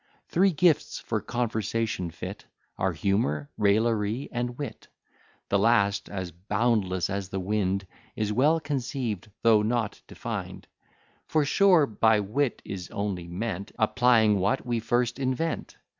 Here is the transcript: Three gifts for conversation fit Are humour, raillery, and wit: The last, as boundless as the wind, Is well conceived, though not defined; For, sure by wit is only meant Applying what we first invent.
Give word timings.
Three 0.29 0.49
gifts 0.49 0.97
for 0.97 1.21
conversation 1.21 2.09
fit 2.09 2.45
Are 2.75 2.91
humour, 2.93 3.51
raillery, 3.55 4.29
and 4.31 4.57
wit: 4.57 4.87
The 5.49 5.59
last, 5.59 6.09
as 6.09 6.31
boundless 6.31 7.07
as 7.07 7.29
the 7.29 7.39
wind, 7.39 7.85
Is 8.15 8.33
well 8.33 8.59
conceived, 8.59 9.29
though 9.43 9.61
not 9.61 10.01
defined; 10.07 10.65
For, 11.27 11.45
sure 11.45 11.85
by 11.85 12.19
wit 12.19 12.63
is 12.65 12.89
only 12.89 13.27
meant 13.27 13.73
Applying 13.77 14.39
what 14.39 14.65
we 14.65 14.79
first 14.79 15.19
invent. 15.19 15.77